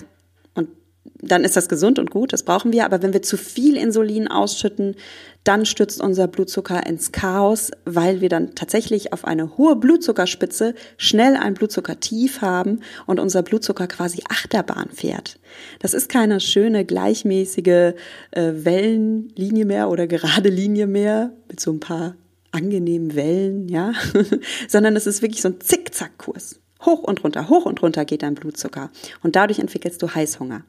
[1.22, 2.84] dann ist das gesund und gut, das brauchen wir.
[2.84, 4.96] Aber wenn wir zu viel Insulin ausschütten,
[5.44, 11.36] dann stürzt unser Blutzucker ins Chaos, weil wir dann tatsächlich auf eine hohe Blutzuckerspitze schnell
[11.36, 15.38] ein Blutzuckertief haben und unser Blutzucker quasi Achterbahn fährt.
[15.78, 17.94] Das ist keine schöne, gleichmäßige äh,
[18.32, 22.16] Wellenlinie mehr oder gerade Linie mehr mit so ein paar
[22.52, 23.92] angenehmen Wellen, ja,
[24.68, 26.60] sondern es ist wirklich so ein Zickzackkurs.
[26.84, 28.90] Hoch und runter, hoch und runter geht dein Blutzucker.
[29.22, 30.64] Und dadurch entwickelst du Heißhunger.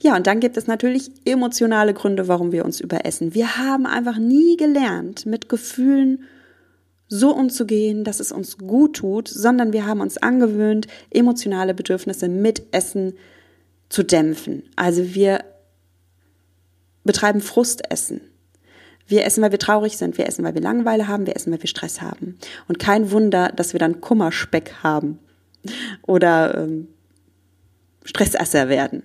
[0.00, 3.34] Ja, und dann gibt es natürlich emotionale Gründe, warum wir uns überessen.
[3.34, 6.24] Wir haben einfach nie gelernt, mit Gefühlen
[7.08, 12.62] so umzugehen, dass es uns gut tut, sondern wir haben uns angewöhnt, emotionale Bedürfnisse mit
[12.70, 13.14] Essen
[13.88, 14.62] zu dämpfen.
[14.76, 15.44] Also wir
[17.04, 18.20] betreiben Frustessen.
[19.06, 20.18] Wir essen, weil wir traurig sind.
[20.18, 21.26] Wir essen, weil wir Langeweile haben.
[21.26, 22.38] Wir essen, weil wir Stress haben.
[22.68, 25.18] Und kein Wunder, dass wir dann Kummerspeck haben
[26.06, 26.88] oder ähm,
[28.04, 29.02] Stressesser werden.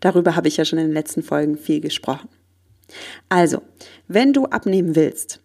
[0.00, 2.28] Darüber habe ich ja schon in den letzten Folgen viel gesprochen.
[3.28, 3.62] Also,
[4.08, 5.40] wenn du abnehmen willst,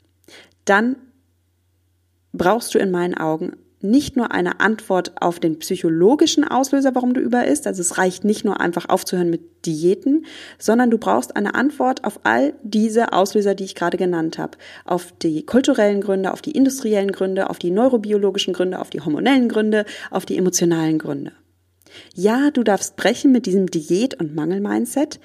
[0.66, 0.96] dann
[2.34, 7.22] brauchst du in meinen Augen nicht nur eine Antwort auf den psychologischen Auslöser, warum du
[7.22, 7.68] über isst.
[7.68, 10.26] Also es reicht nicht nur einfach aufzuhören mit Diäten,
[10.58, 14.58] sondern du brauchst eine Antwort auf all diese Auslöser, die ich gerade genannt habe.
[14.86, 19.50] Auf die kulturellen Gründe, auf die industriellen Gründe, auf die neurobiologischen Gründe, auf die hormonellen
[19.50, 21.32] Gründe, auf die emotionalen Gründe.
[22.14, 25.20] Ja, du darfst brechen mit diesem Diät- und Mangel-Mindset,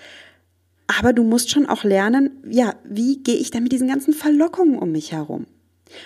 [0.98, 4.78] aber du musst schon auch lernen, ja, wie gehe ich denn mit diesen ganzen Verlockungen
[4.78, 5.46] um mich herum?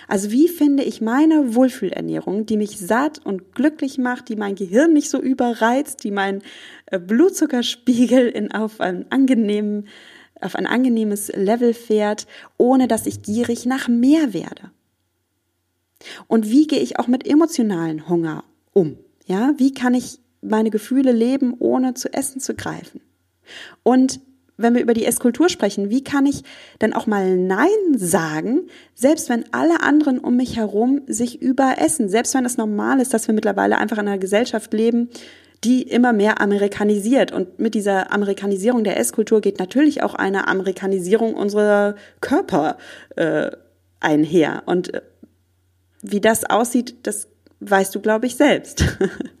[0.07, 4.93] Also wie finde ich meine Wohlfühlernährung, die mich satt und glücklich macht, die mein Gehirn
[4.93, 6.41] nicht so überreizt, die mein
[6.87, 9.87] äh, Blutzuckerspiegel in, auf, ein angenehmen,
[10.41, 14.71] auf ein angenehmes Level fährt, ohne dass ich gierig nach mehr werde?
[16.27, 18.97] Und wie gehe ich auch mit emotionalen Hunger um?
[19.25, 23.01] Ja, wie kann ich meine Gefühle leben, ohne zu essen zu greifen?
[23.83, 24.19] Und
[24.57, 26.43] wenn wir über die Esskultur sprechen, wie kann ich
[26.79, 32.33] dann auch mal Nein sagen, selbst wenn alle anderen um mich herum sich überessen, selbst
[32.35, 35.09] wenn es normal ist, dass wir mittlerweile einfach in einer Gesellschaft leben,
[35.63, 37.31] die immer mehr amerikanisiert.
[37.31, 42.77] Und mit dieser Amerikanisierung der Esskultur geht natürlich auch eine Amerikanisierung unserer Körper
[43.15, 43.51] äh,
[43.99, 44.63] einher.
[44.67, 45.01] Und äh,
[46.01, 47.27] wie das aussieht, das
[47.59, 48.83] weißt du, glaube ich, selbst.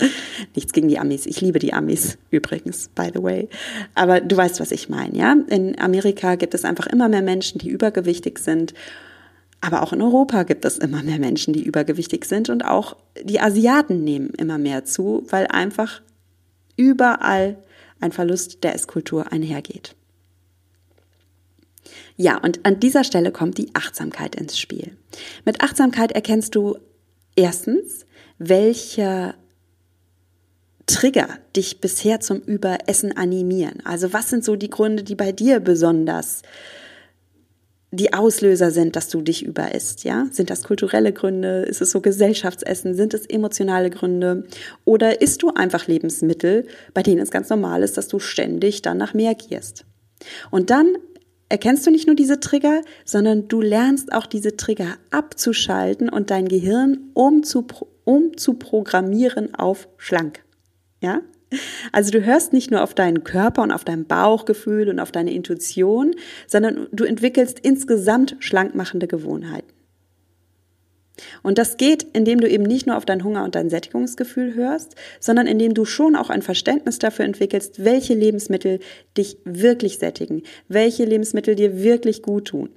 [0.54, 1.26] Nichts gegen die Amis.
[1.26, 3.48] Ich liebe die Amis übrigens, by the way.
[3.94, 5.34] Aber du weißt, was ich meine, ja?
[5.48, 8.74] In Amerika gibt es einfach immer mehr Menschen, die übergewichtig sind.
[9.60, 13.40] Aber auch in Europa gibt es immer mehr Menschen, die übergewichtig sind und auch die
[13.40, 16.00] Asiaten nehmen immer mehr zu, weil einfach
[16.76, 17.58] überall
[18.00, 19.94] ein Verlust der Esskultur einhergeht.
[22.16, 24.96] Ja, und an dieser Stelle kommt die Achtsamkeit ins Spiel.
[25.44, 26.78] Mit Achtsamkeit erkennst du
[27.36, 28.06] erstens,
[28.38, 29.34] welche
[30.94, 33.80] Trigger dich bisher zum Überessen animieren?
[33.84, 36.42] Also was sind so die Gründe, die bei dir besonders
[37.92, 40.28] die Auslöser sind, dass du dich überisst, ja?
[40.30, 41.62] Sind das kulturelle Gründe?
[41.62, 42.94] Ist es so Gesellschaftsessen?
[42.94, 44.44] Sind es emotionale Gründe?
[44.84, 48.98] Oder isst du einfach Lebensmittel, bei denen es ganz normal ist, dass du ständig dann
[48.98, 49.86] nach mehr gehst?
[50.52, 50.94] Und dann
[51.48, 56.46] erkennst du nicht nur diese Trigger, sondern du lernst auch diese Trigger abzuschalten und dein
[56.46, 60.44] Gehirn umzuprogrammieren um auf schlank.
[61.00, 61.22] Ja?
[61.92, 65.32] Also du hörst nicht nur auf deinen Körper und auf dein Bauchgefühl und auf deine
[65.32, 66.14] Intuition,
[66.46, 69.72] sondern du entwickelst insgesamt schlankmachende Gewohnheiten.
[71.42, 74.94] Und das geht, indem du eben nicht nur auf deinen Hunger und dein Sättigungsgefühl hörst,
[75.18, 78.80] sondern indem du schon auch ein Verständnis dafür entwickelst, welche Lebensmittel
[79.16, 82.70] dich wirklich sättigen, welche Lebensmittel dir wirklich gut tun.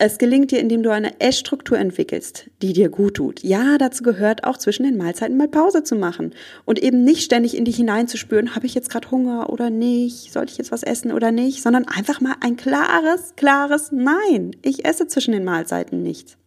[0.00, 3.42] Es gelingt dir, indem du eine Essstruktur entwickelst, die dir gut tut.
[3.42, 6.34] Ja, dazu gehört auch zwischen den Mahlzeiten mal Pause zu machen
[6.64, 10.52] und eben nicht ständig in dich hineinzuspüren, habe ich jetzt gerade Hunger oder nicht, sollte
[10.52, 14.52] ich jetzt was essen oder nicht, sondern einfach mal ein klares, klares Nein.
[14.62, 16.38] Ich esse zwischen den Mahlzeiten nicht.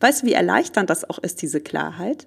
[0.00, 2.26] Weißt du, wie erleichternd das auch ist, diese Klarheit?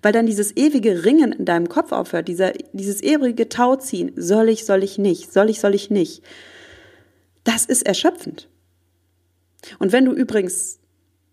[0.00, 4.64] Weil dann dieses ewige Ringen in deinem Kopf aufhört, dieser, dieses ewige Tauziehen, soll ich,
[4.64, 6.22] soll ich nicht, soll ich, soll ich nicht.
[7.44, 8.48] Das ist erschöpfend.
[9.78, 10.80] Und wenn du übrigens,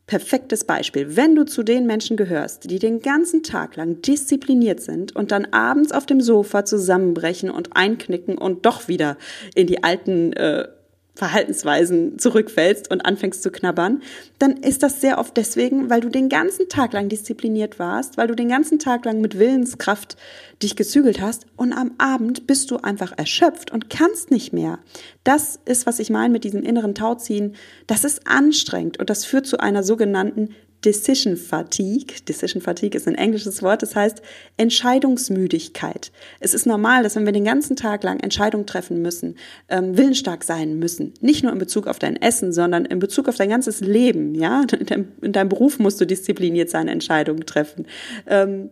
[0.05, 5.15] perfektes Beispiel, wenn du zu den Menschen gehörst, die den ganzen Tag lang diszipliniert sind
[5.15, 9.17] und dann abends auf dem Sofa zusammenbrechen und einknicken und doch wieder
[9.55, 10.67] in die alten äh,
[11.15, 14.01] Verhaltensweisen zurückfällst und anfängst zu knabbern,
[14.39, 18.27] dann ist das sehr oft deswegen, weil du den ganzen Tag lang diszipliniert warst, weil
[18.27, 20.17] du den ganzen Tag lang mit Willenskraft
[20.63, 24.79] dich gezügelt hast und am Abend bist du einfach erschöpft und kannst nicht mehr.
[25.23, 27.55] Das ist, was ich meine mit diesem inneren Tauziehen.
[27.85, 32.15] Das ist anstrengend und das führt zu einer sogenannten Decision Fatigue.
[32.27, 34.21] Decision Fatigue ist ein englisches Wort, das heißt
[34.57, 36.11] Entscheidungsmüdigkeit.
[36.39, 39.35] Es ist normal, dass wenn wir den ganzen Tag lang Entscheidungen treffen müssen,
[39.69, 43.35] ähm, willensstark sein müssen, nicht nur in Bezug auf dein Essen, sondern in Bezug auf
[43.35, 44.35] dein ganzes Leben.
[44.35, 47.85] Ja, in deinem, in deinem Beruf musst du diszipliniert sein, Entscheidungen treffen.
[48.27, 48.69] Ähm,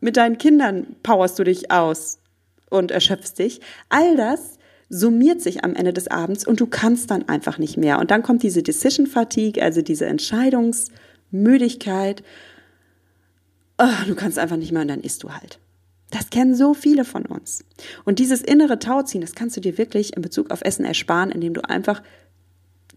[0.00, 2.18] mit deinen Kindern powerst du dich aus
[2.70, 3.60] und erschöpfst dich.
[3.88, 7.98] All das summiert sich am Ende des Abends und du kannst dann einfach nicht mehr.
[7.98, 10.88] Und dann kommt diese Decision Fatigue, also diese Entscheidungs
[11.32, 12.22] Müdigkeit.
[13.78, 15.58] Oh, du kannst einfach nicht mehr und dann isst du halt.
[16.10, 17.64] Das kennen so viele von uns.
[18.04, 21.54] Und dieses innere Tauziehen, das kannst du dir wirklich in Bezug auf Essen ersparen, indem
[21.54, 22.02] du einfach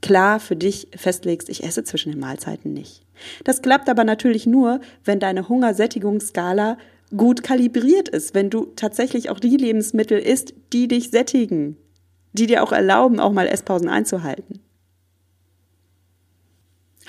[0.01, 3.03] klar für dich festlegst, ich esse zwischen den Mahlzeiten nicht.
[3.45, 6.77] Das klappt aber natürlich nur, wenn deine Hungersättigungsskala
[7.15, 11.77] gut kalibriert ist, wenn du tatsächlich auch die Lebensmittel isst, die dich sättigen,
[12.33, 14.59] die dir auch erlauben, auch mal Esspausen einzuhalten.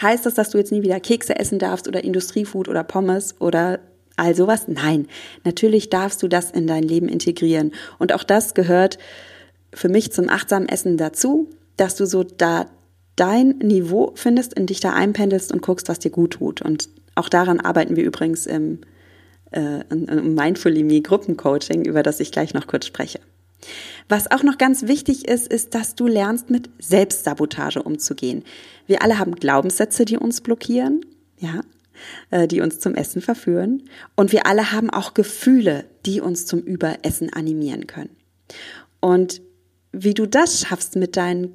[0.00, 3.80] Heißt das, dass du jetzt nie wieder Kekse essen darfst oder Industriefood oder Pommes oder
[4.16, 4.68] all sowas?
[4.68, 5.06] Nein,
[5.44, 7.72] natürlich darfst du das in dein Leben integrieren.
[7.98, 8.98] Und auch das gehört
[9.72, 12.66] für mich zum achtsamen Essen dazu, dass du so da
[13.16, 16.62] dein Niveau findest, in dich da einpendelst und guckst, was dir gut tut.
[16.62, 18.80] Und Auch daran arbeiten wir übrigens im,
[19.50, 23.20] äh, im Mindfully Me Gruppencoaching, über das ich gleich noch kurz spreche.
[24.08, 28.44] Was auch noch ganz wichtig ist, ist, dass du lernst, mit Selbstsabotage umzugehen.
[28.86, 31.04] Wir alle haben Glaubenssätze, die uns blockieren,
[31.38, 31.60] ja,
[32.30, 33.82] äh, die uns zum Essen verführen.
[34.14, 38.16] Und wir alle haben auch Gefühle, die uns zum Überessen animieren können.
[39.00, 39.42] Und
[39.92, 41.52] wie du das schaffst, mit deinen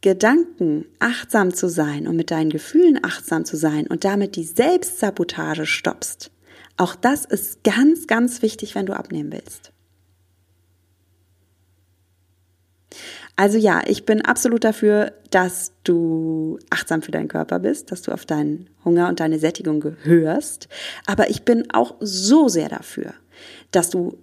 [0.00, 5.66] Gedanken achtsam zu sein und mit deinen Gefühlen achtsam zu sein und damit die Selbstsabotage
[5.66, 6.30] stoppst,
[6.76, 9.73] auch das ist ganz, ganz wichtig, wenn du abnehmen willst.
[13.36, 18.12] Also ja, ich bin absolut dafür, dass du achtsam für deinen Körper bist, dass du
[18.12, 20.68] auf deinen Hunger und deine Sättigung gehörst.
[21.06, 23.14] Aber ich bin auch so sehr dafür,
[23.72, 24.16] dass du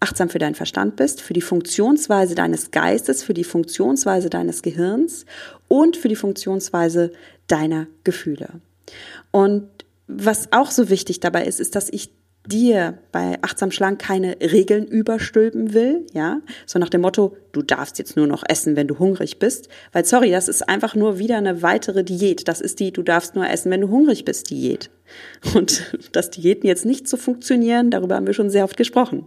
[0.00, 5.26] achtsam für deinen Verstand bist, für die Funktionsweise deines Geistes, für die Funktionsweise deines Gehirns
[5.68, 7.12] und für die Funktionsweise
[7.46, 8.48] deiner Gefühle.
[9.30, 9.68] Und
[10.06, 12.10] was auch so wichtig dabei ist, ist, dass ich
[12.46, 17.98] dir bei achtsam schlank keine Regeln überstülpen will, ja, so nach dem Motto, du darfst
[17.98, 21.36] jetzt nur noch essen, wenn du hungrig bist, weil sorry, das ist einfach nur wieder
[21.36, 22.48] eine weitere Diät.
[22.48, 24.90] Das ist die, du darfst nur essen, wenn du hungrig bist, Diät.
[25.54, 29.26] Und dass Diäten jetzt nicht so funktionieren, darüber haben wir schon sehr oft gesprochen.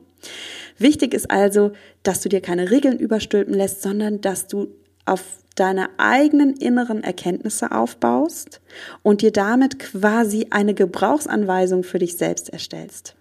[0.78, 1.72] Wichtig ist also,
[2.02, 4.70] dass du dir keine Regeln überstülpen lässt, sondern dass du
[5.06, 5.24] auf
[5.56, 8.62] deine eigenen inneren Erkenntnisse aufbaust
[9.04, 13.16] und dir damit quasi eine Gebrauchsanweisung für dich selbst erstellst.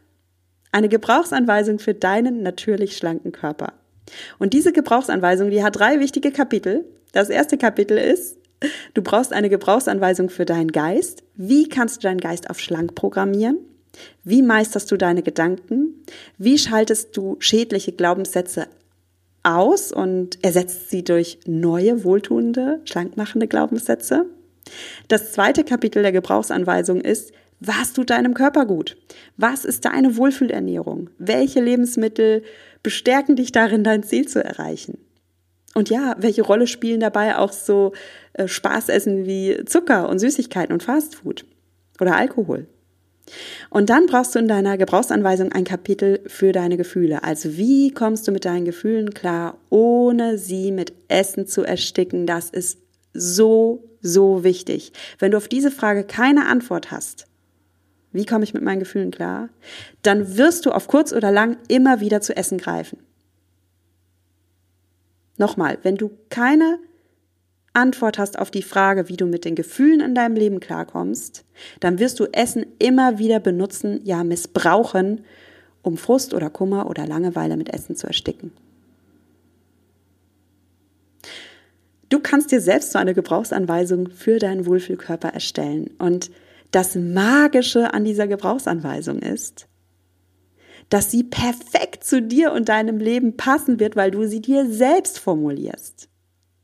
[0.70, 3.74] Eine Gebrauchsanweisung für deinen natürlich schlanken Körper.
[4.38, 6.86] Und diese Gebrauchsanweisung, die hat drei wichtige Kapitel.
[7.12, 8.38] Das erste Kapitel ist,
[8.94, 11.22] du brauchst eine Gebrauchsanweisung für deinen Geist.
[11.34, 13.58] Wie kannst du deinen Geist auf schlank programmieren?
[14.24, 16.04] Wie meisterst du deine Gedanken?
[16.38, 18.68] Wie schaltest du schädliche Glaubenssätze
[19.42, 24.26] aus und ersetzt sie durch neue, wohltuende, schlankmachende Glaubenssätze.
[25.08, 28.96] Das zweite Kapitel der Gebrauchsanweisung ist, was tut deinem Körper gut?
[29.36, 31.10] Was ist deine Wohlfühlernährung?
[31.18, 32.42] Welche Lebensmittel
[32.82, 34.98] bestärken dich darin, dein Ziel zu erreichen?
[35.74, 37.92] Und ja, welche Rolle spielen dabei auch so
[38.34, 41.44] äh, Spaßessen wie Zucker und Süßigkeiten und Fastfood
[42.00, 42.66] oder Alkohol?
[43.70, 47.22] Und dann brauchst du in deiner Gebrauchsanweisung ein Kapitel für deine Gefühle.
[47.22, 52.26] Also wie kommst du mit deinen Gefühlen klar, ohne sie mit Essen zu ersticken?
[52.26, 52.78] Das ist
[53.14, 54.92] so, so wichtig.
[55.18, 57.26] Wenn du auf diese Frage keine Antwort hast,
[58.12, 59.48] wie komme ich mit meinen Gefühlen klar,
[60.02, 62.98] dann wirst du auf kurz oder lang immer wieder zu Essen greifen.
[65.38, 66.78] Nochmal, wenn du keine
[67.74, 71.44] Antwort hast auf die Frage, wie du mit den Gefühlen in deinem Leben klarkommst,
[71.80, 75.24] dann wirst du Essen immer wieder benutzen, ja missbrauchen,
[75.82, 78.52] um Frust oder Kummer oder Langeweile mit Essen zu ersticken.
[82.08, 85.90] Du kannst dir selbst so eine Gebrauchsanweisung für deinen Wohlfühlkörper erstellen.
[85.98, 86.30] Und
[86.70, 89.66] das Magische an dieser Gebrauchsanweisung ist,
[90.90, 95.18] dass sie perfekt zu dir und deinem Leben passen wird, weil du sie dir selbst
[95.18, 96.10] formulierst.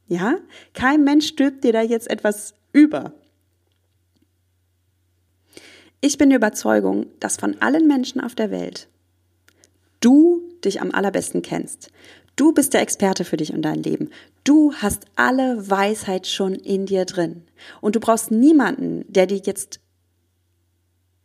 [0.09, 0.38] Ja?
[0.75, 3.12] Kein Mensch stülpt dir da jetzt etwas über.
[6.01, 8.88] Ich bin der Überzeugung, dass von allen Menschen auf der Welt
[10.01, 11.90] du dich am allerbesten kennst.
[12.37, 14.11] Du bist der Experte für dich und dein Leben.
[14.44, 17.42] Du hast alle Weisheit schon in dir drin.
[17.81, 19.81] Und du brauchst niemanden, der dir jetzt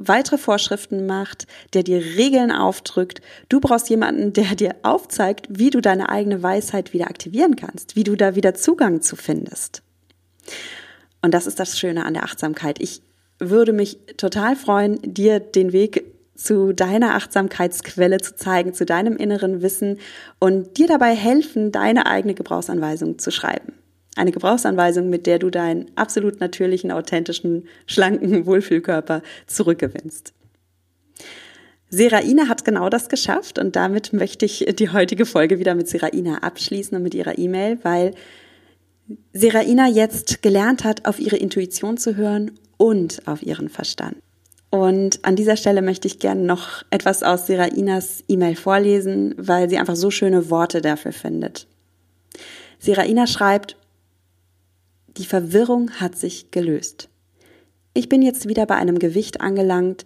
[0.07, 3.21] weitere Vorschriften macht, der dir Regeln aufdrückt.
[3.49, 8.03] Du brauchst jemanden, der dir aufzeigt, wie du deine eigene Weisheit wieder aktivieren kannst, wie
[8.03, 9.83] du da wieder Zugang zu findest.
[11.21, 12.81] Und das ist das Schöne an der Achtsamkeit.
[12.81, 13.01] Ich
[13.39, 19.61] würde mich total freuen, dir den Weg zu deiner Achtsamkeitsquelle zu zeigen, zu deinem inneren
[19.61, 19.99] Wissen
[20.39, 23.73] und dir dabei helfen, deine eigene Gebrauchsanweisung zu schreiben.
[24.15, 30.33] Eine Gebrauchsanweisung, mit der du deinen absolut natürlichen, authentischen, schlanken Wohlfühlkörper zurückgewinnst.
[31.89, 36.39] Seraina hat genau das geschafft und damit möchte ich die heutige Folge wieder mit Seraina
[36.39, 38.15] abschließen und mit ihrer E-Mail, weil
[39.31, 44.17] Seraina jetzt gelernt hat, auf ihre Intuition zu hören und auf ihren Verstand.
[44.71, 49.77] Und an dieser Stelle möchte ich gerne noch etwas aus Serainas E-Mail vorlesen, weil sie
[49.77, 51.67] einfach so schöne Worte dafür findet.
[52.79, 53.77] Seraina schreibt,
[55.17, 57.09] die Verwirrung hat sich gelöst.
[57.93, 60.05] Ich bin jetzt wieder bei einem Gewicht angelangt,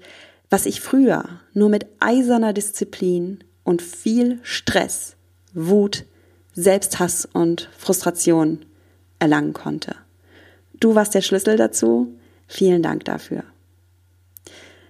[0.50, 5.16] was ich früher nur mit eiserner Disziplin und viel Stress,
[5.54, 6.06] Wut,
[6.54, 8.66] Selbsthass und Frustration
[9.20, 9.96] erlangen konnte.
[10.80, 12.16] Du warst der Schlüssel dazu.
[12.48, 13.44] Vielen Dank dafür.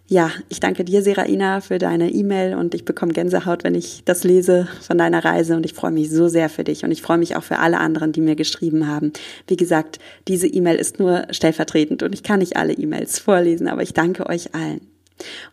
[0.10, 4.24] Ja, ich danke dir, Seraina, für deine E-Mail und ich bekomme Gänsehaut, wenn ich das
[4.24, 7.18] lese von deiner Reise und ich freue mich so sehr für dich und ich freue
[7.18, 9.12] mich auch für alle anderen, die mir geschrieben haben.
[9.48, 10.00] Wie gesagt,
[10.30, 14.28] diese E-Mail ist nur stellvertretend und ich kann nicht alle E-Mails vorlesen, aber ich danke
[14.28, 14.80] euch allen.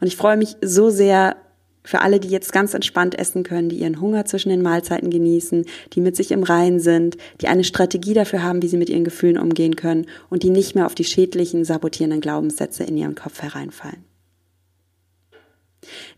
[0.01, 1.35] Und ich freue mich so sehr
[1.83, 5.67] für alle, die jetzt ganz entspannt essen können, die ihren Hunger zwischen den Mahlzeiten genießen,
[5.95, 9.05] die mit sich im Reinen sind, die eine Strategie dafür haben, wie sie mit ihren
[9.05, 13.43] Gefühlen umgehen können und die nicht mehr auf die schädlichen, sabotierenden Glaubenssätze in ihren Kopf
[13.43, 14.14] hereinfallen.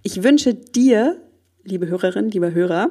[0.02, 1.20] Ich wünsche dir,
[1.64, 2.90] liebe Hörerin, lieber Hörer,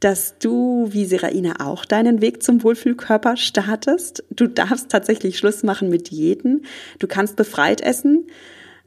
[0.00, 4.24] dass du wie Seraina auch deinen Weg zum Wohlfühlkörper startest.
[4.30, 6.62] Du darfst tatsächlich Schluss machen mit Diäten.
[6.98, 8.26] Du kannst befreit essen.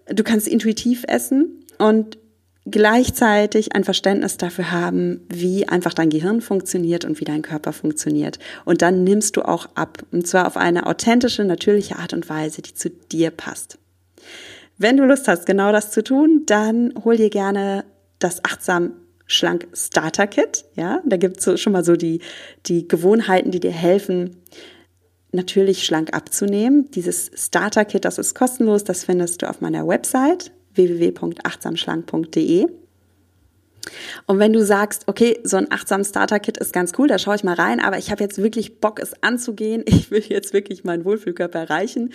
[0.07, 2.17] Du kannst intuitiv essen und
[2.65, 8.39] gleichzeitig ein Verständnis dafür haben, wie einfach dein Gehirn funktioniert und wie dein Körper funktioniert.
[8.65, 10.03] Und dann nimmst du auch ab.
[10.11, 13.80] Und zwar auf eine authentische, natürliche Art und Weise, die zu dir passt.
[14.81, 17.85] Wenn du Lust hast, genau das zu tun, dann hol dir gerne
[18.17, 18.93] das achtsam
[19.27, 20.65] schlank Starter Kit.
[20.75, 22.19] Ja, da gibt's so, schon mal so die,
[22.65, 24.37] die Gewohnheiten, die dir helfen,
[25.31, 26.89] natürlich schlank abzunehmen.
[26.89, 28.83] Dieses Starter Kit, das ist kostenlos.
[28.83, 32.65] Das findest du auf meiner Website www.achtsamschlank.de.
[34.25, 37.35] Und wenn du sagst, okay, so ein achtsam Starter Kit ist ganz cool, da schaue
[37.35, 39.83] ich mal rein, aber ich habe jetzt wirklich Bock, es anzugehen.
[39.87, 42.11] Ich will jetzt wirklich meinen Wohlfühlkörper erreichen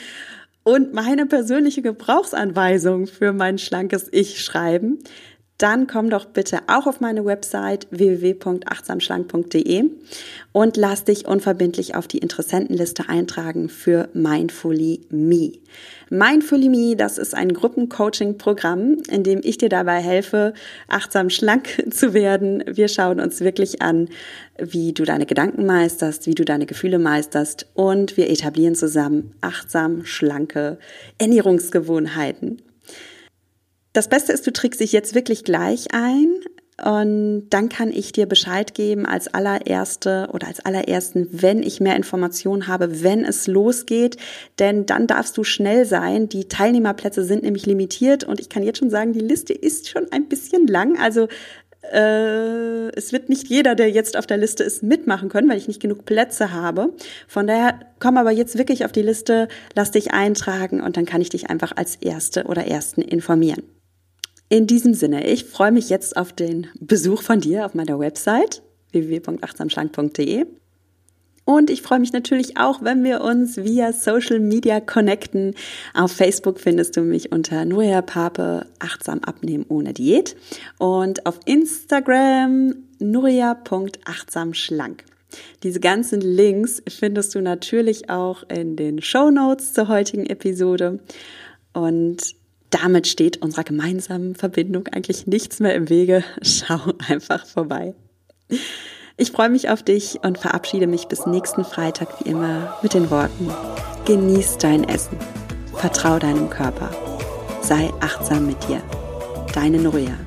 [0.66, 4.98] und meine persönliche Gebrauchsanweisung für mein schlankes Ich schreiben,
[5.58, 9.84] dann komm doch bitte auch auf meine Website www.achtsamschlank.de
[10.52, 15.52] und lass dich unverbindlich auf die Interessentenliste eintragen für Mindfully Me.
[16.10, 20.52] Mindfully Me, das ist ein Gruppencoaching-Programm, in dem ich dir dabei helfe,
[20.88, 22.62] achtsam schlank zu werden.
[22.66, 24.08] Wir schauen uns wirklich an,
[24.58, 30.04] wie du deine Gedanken meisterst, wie du deine Gefühle meisterst und wir etablieren zusammen achtsam
[30.04, 30.78] schlanke
[31.18, 32.60] Ernährungsgewohnheiten.
[33.96, 36.34] Das Beste ist, du trägst dich jetzt wirklich gleich ein
[36.84, 41.96] und dann kann ich dir Bescheid geben als allererste oder als allerersten, wenn ich mehr
[41.96, 44.18] Informationen habe, wenn es losgeht.
[44.58, 46.28] Denn dann darfst du schnell sein.
[46.28, 50.12] Die Teilnehmerplätze sind nämlich limitiert und ich kann jetzt schon sagen, die Liste ist schon
[50.12, 50.98] ein bisschen lang.
[51.00, 51.28] Also
[51.90, 55.68] äh, es wird nicht jeder, der jetzt auf der Liste ist, mitmachen können, weil ich
[55.68, 56.92] nicht genug Plätze habe.
[57.28, 61.22] Von daher komm aber jetzt wirklich auf die Liste, lass dich eintragen und dann kann
[61.22, 63.62] ich dich einfach als Erste oder Ersten informieren.
[64.48, 68.62] In diesem Sinne, ich freue mich jetzt auf den Besuch von dir auf meiner Website
[68.92, 70.46] www.achtsamschlank.de.
[71.44, 75.54] Und ich freue mich natürlich auch, wenn wir uns via Social Media connecten.
[75.94, 80.36] Auf Facebook findest du mich unter Nuria Pape achtsam abnehmen ohne Diät
[80.78, 85.04] und auf Instagram nuria.achtsamschlank.
[85.62, 91.00] Diese ganzen Links findest du natürlich auch in den Show Notes zur heutigen Episode.
[91.72, 92.35] Und
[92.70, 96.24] damit steht unserer gemeinsamen Verbindung eigentlich nichts mehr im Wege.
[96.42, 97.94] Schau einfach vorbei.
[99.16, 103.10] Ich freue mich auf dich und verabschiede mich bis nächsten Freitag wie immer mit den
[103.10, 103.50] Worten,
[104.04, 105.16] genieß dein Essen,
[105.74, 106.90] vertrau deinem Körper,
[107.62, 108.82] sei achtsam mit dir.
[109.54, 110.18] Deine Nuria.